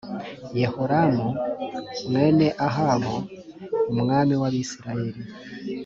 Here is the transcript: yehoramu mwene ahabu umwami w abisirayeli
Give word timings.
yehoramu 0.61 1.27
mwene 2.09 2.47
ahabu 2.67 3.15
umwami 3.91 4.33
w 4.41 4.43
abisirayeli 4.49 5.21